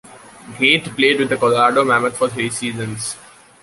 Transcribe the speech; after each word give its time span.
Gait 0.59 0.81
played 0.95 1.19
with 1.19 1.29
the 1.29 1.37
Colorado 1.37 1.83
Mammoth 1.83 2.17
for 2.17 2.27
three 2.27 2.49
seasons. 2.49 3.15